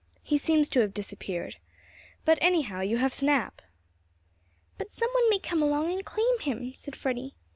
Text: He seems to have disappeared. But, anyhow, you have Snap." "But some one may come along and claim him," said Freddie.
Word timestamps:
He 0.23 0.35
seems 0.35 0.67
to 0.69 0.79
have 0.79 0.95
disappeared. 0.95 1.57
But, 2.25 2.39
anyhow, 2.41 2.81
you 2.81 2.97
have 2.97 3.13
Snap." 3.13 3.61
"But 4.79 4.89
some 4.89 5.11
one 5.11 5.29
may 5.29 5.37
come 5.37 5.61
along 5.61 5.91
and 5.93 6.03
claim 6.03 6.39
him," 6.39 6.73
said 6.73 6.95
Freddie. 6.95 7.35